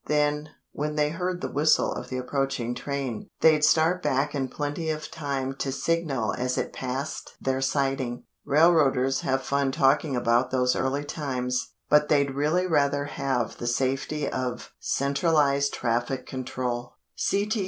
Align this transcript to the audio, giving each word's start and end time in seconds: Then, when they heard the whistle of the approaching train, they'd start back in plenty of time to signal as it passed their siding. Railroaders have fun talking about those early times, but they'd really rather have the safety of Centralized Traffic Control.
Then, 0.07 0.49
when 0.71 0.95
they 0.95 1.09
heard 1.11 1.41
the 1.41 1.51
whistle 1.51 1.93
of 1.93 2.09
the 2.09 2.17
approaching 2.17 2.73
train, 2.73 3.29
they'd 3.41 3.63
start 3.63 4.01
back 4.01 4.33
in 4.33 4.47
plenty 4.47 4.89
of 4.89 5.11
time 5.11 5.53
to 5.57 5.71
signal 5.71 6.33
as 6.33 6.57
it 6.57 6.73
passed 6.73 7.35
their 7.39 7.61
siding. 7.61 8.23
Railroaders 8.43 9.19
have 9.21 9.43
fun 9.43 9.71
talking 9.71 10.15
about 10.15 10.49
those 10.49 10.75
early 10.75 11.03
times, 11.03 11.73
but 11.87 12.09
they'd 12.09 12.31
really 12.33 12.65
rather 12.65 13.05
have 13.05 13.57
the 13.59 13.67
safety 13.67 14.27
of 14.27 14.71
Centralized 14.79 15.71
Traffic 15.71 16.25
Control. 16.25 16.95